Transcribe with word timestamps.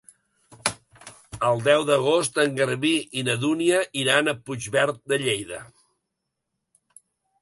El 1.49 1.61
deu 1.67 1.83
d'agost 1.89 2.39
en 2.43 2.57
Garbí 2.61 2.93
i 3.21 3.25
na 3.27 3.35
Dúnia 3.43 3.83
iran 4.05 4.33
a 4.33 4.37
Puigverd 4.49 4.99
de 5.13 5.21
Lleida. 5.27 5.61